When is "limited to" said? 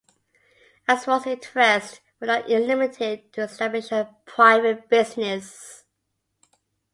2.49-3.41